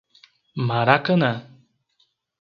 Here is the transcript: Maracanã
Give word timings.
Maracanã 0.67 1.31